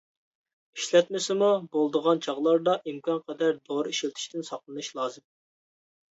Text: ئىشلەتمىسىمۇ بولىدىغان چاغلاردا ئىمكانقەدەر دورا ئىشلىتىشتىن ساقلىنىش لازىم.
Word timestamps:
ئىشلەتمىسىمۇ 0.77 1.49
بولىدىغان 1.75 2.21
چاغلاردا 2.27 2.75
ئىمكانقەدەر 2.91 3.59
دورا 3.67 3.91
ئىشلىتىشتىن 3.95 4.47
ساقلىنىش 4.49 4.89
لازىم. 5.01 5.25